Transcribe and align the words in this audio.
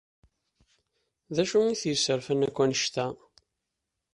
D 1.35 1.37
acu 1.43 1.59
i 1.65 1.75
t-yesserfan 1.81 2.45
akk 2.47 2.57
anect-a? 2.63 3.05